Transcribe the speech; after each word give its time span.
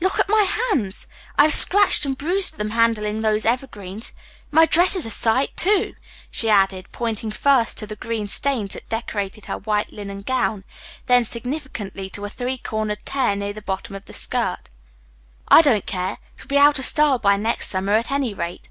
"Look 0.00 0.20
at 0.20 0.28
my 0.28 0.42
hands! 0.70 1.08
I 1.36 1.42
have 1.46 1.52
scratched 1.52 2.06
and 2.06 2.16
bruised 2.16 2.58
them 2.58 2.70
handling 2.70 3.22
those 3.22 3.44
evergreens. 3.44 4.12
My 4.52 4.66
dress 4.66 4.94
is 4.94 5.04
a 5.04 5.10
sight, 5.10 5.56
too," 5.56 5.94
she 6.30 6.48
added, 6.48 6.86
pointing 6.92 7.32
first 7.32 7.76
to 7.78 7.86
the 7.88 7.96
green 7.96 8.28
stains 8.28 8.74
that 8.74 8.88
decorated 8.88 9.46
her 9.46 9.58
white 9.58 9.92
linen 9.92 10.20
gown, 10.20 10.62
then 11.06 11.24
significantly 11.24 12.08
to 12.10 12.24
a 12.24 12.28
three 12.28 12.58
cornered 12.58 13.04
tear 13.04 13.34
near 13.34 13.52
the 13.52 13.62
bottom 13.62 13.96
of 13.96 14.04
the 14.04 14.14
skirt. 14.14 14.70
"I 15.48 15.60
don't 15.60 15.86
care. 15.86 16.18
It 16.36 16.42
will 16.42 16.46
be 16.50 16.56
out 16.56 16.78
of 16.78 16.84
style 16.84 17.18
by 17.18 17.36
next 17.36 17.66
summer, 17.66 17.94
at 17.94 18.12
any 18.12 18.32
rate." 18.32 18.68